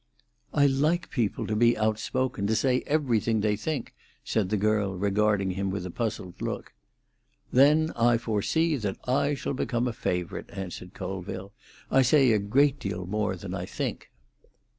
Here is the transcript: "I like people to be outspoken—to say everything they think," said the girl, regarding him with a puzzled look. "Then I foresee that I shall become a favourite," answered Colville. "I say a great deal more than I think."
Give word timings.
"I 0.51 0.65
like 0.65 1.11
people 1.11 1.45
to 1.45 1.55
be 1.55 1.77
outspoken—to 1.77 2.55
say 2.55 2.81
everything 2.87 3.39
they 3.41 3.55
think," 3.55 3.93
said 4.23 4.49
the 4.49 4.57
girl, 4.57 4.95
regarding 4.97 5.51
him 5.51 5.69
with 5.69 5.85
a 5.85 5.91
puzzled 5.91 6.41
look. 6.41 6.73
"Then 7.53 7.91
I 7.95 8.17
foresee 8.17 8.77
that 8.77 8.97
I 9.07 9.35
shall 9.35 9.53
become 9.53 9.87
a 9.87 9.93
favourite," 9.93 10.49
answered 10.49 10.95
Colville. 10.95 11.53
"I 11.91 12.01
say 12.01 12.31
a 12.31 12.39
great 12.39 12.79
deal 12.79 13.05
more 13.05 13.35
than 13.35 13.53
I 13.53 13.67
think." 13.67 14.09